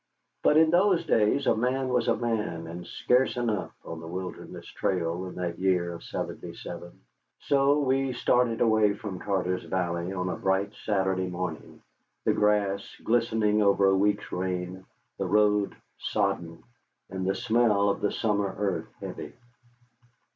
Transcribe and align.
But 0.41 0.57
in 0.57 0.71
those 0.71 1.05
days 1.05 1.45
a 1.45 1.55
man 1.55 1.89
was 1.89 2.07
a 2.07 2.15
man, 2.17 2.65
and 2.65 2.87
scarce 2.87 3.37
enough 3.37 3.69
on 3.85 3.99
the 3.99 4.07
Wilderness 4.07 4.65
Trail 4.65 5.27
in 5.27 5.35
that 5.35 5.59
year 5.59 5.93
of 5.93 6.03
'77. 6.03 6.91
So 7.41 7.77
we 7.77 8.11
started 8.13 8.61
away 8.61 8.93
from 8.95 9.19
Carter's 9.19 9.61
Valley 9.65 10.11
on 10.11 10.29
a 10.29 10.35
bright 10.35 10.73
Saturday 10.85 11.27
morning, 11.27 11.83
the 12.25 12.33
grass 12.33 12.81
glistening 13.03 13.61
after 13.61 13.85
a 13.85 13.95
week's 13.95 14.31
rain, 14.31 14.85
the 15.19 15.27
road 15.27 15.75
sodden, 15.99 16.63
and 17.11 17.23
the 17.23 17.35
smell 17.35 17.87
of 17.91 18.01
the 18.01 18.11
summer 18.11 18.55
earth 18.57 18.91
heavy. 19.01 19.33